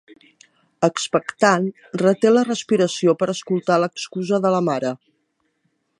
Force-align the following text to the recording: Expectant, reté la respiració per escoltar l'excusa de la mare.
Expectant, 0.87 1.67
reté 2.03 2.31
la 2.33 2.45
respiració 2.49 3.15
per 3.21 3.29
escoltar 3.35 3.81
l'excusa 3.85 4.41
de 4.47 4.57
la 4.57 4.67
mare. 4.71 4.99